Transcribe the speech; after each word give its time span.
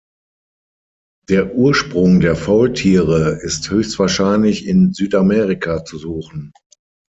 Der 1.29 1.53
Ursprung 1.53 2.21
der 2.21 2.35
Faultiere 2.35 3.39
ist 3.43 3.69
höchstwahrscheinlich 3.69 4.65
in 4.65 4.93
Südamerika 4.93 5.85
zu 5.85 5.99
suchen. 5.99 6.53